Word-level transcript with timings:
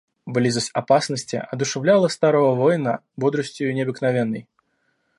Близость 0.25 0.71
опасности 0.73 1.35
одушевляла 1.51 2.07
старого 2.07 2.55
воина 2.55 3.03
бодростию 3.17 3.71
необыкновенной. 3.75 4.47